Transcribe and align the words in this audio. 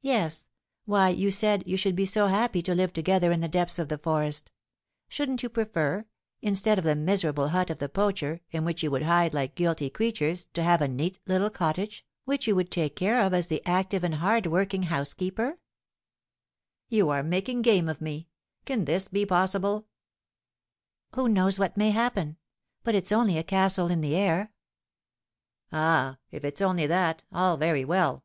"Yes; 0.00 0.46
why, 0.84 1.08
you 1.08 1.32
said 1.32 1.64
you 1.66 1.76
should 1.76 1.96
be 1.96 2.06
so 2.06 2.28
happy 2.28 2.62
to 2.62 2.74
live 2.74 2.92
together 2.92 3.32
in 3.32 3.40
the 3.40 3.48
depths 3.48 3.80
of 3.80 3.88
the 3.88 3.98
forest. 3.98 4.52
Shouldn't 5.08 5.42
you 5.42 5.48
prefer, 5.48 6.06
instead 6.40 6.78
of 6.78 6.84
the 6.84 6.94
miserable 6.94 7.48
hut 7.48 7.68
of 7.68 7.80
the 7.80 7.88
poacher, 7.88 8.40
in 8.52 8.64
which 8.64 8.84
you 8.84 8.92
would 8.92 9.02
hide 9.02 9.34
like 9.34 9.56
guilty 9.56 9.90
creatures, 9.90 10.46
to 10.54 10.62
have 10.62 10.80
a 10.80 10.86
neat 10.86 11.18
little 11.26 11.50
cottage, 11.50 12.06
which 12.26 12.46
you 12.46 12.54
would 12.54 12.70
take 12.70 12.94
care 12.94 13.20
of 13.20 13.34
as 13.34 13.48
the 13.48 13.60
active 13.66 14.04
and 14.04 14.14
hard 14.14 14.46
working 14.46 14.84
housekeeper?" 14.84 15.58
"You 16.88 17.10
are 17.10 17.24
making 17.24 17.62
game 17.62 17.88
of 17.88 18.00
me. 18.00 18.28
Can 18.66 18.84
this 18.84 19.08
be 19.08 19.26
possible?" 19.26 19.88
"Who 21.16 21.28
knows 21.28 21.58
what 21.58 21.76
may 21.76 21.90
happen? 21.90 22.36
But 22.84 22.94
it's 22.94 23.10
only 23.10 23.36
a 23.36 23.42
castle 23.42 23.88
in 23.90 24.00
the 24.00 24.14
air." 24.14 24.52
"Ah, 25.72 26.18
if 26.30 26.44
it's 26.44 26.62
only 26.62 26.86
that, 26.86 27.24
all 27.32 27.56
very 27.56 27.84
well!" 27.84 28.22